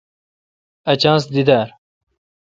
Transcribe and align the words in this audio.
اؘ 0.89 0.93
چانس 1.01 1.23
دی 1.33 1.41
درا۔ 1.47 1.63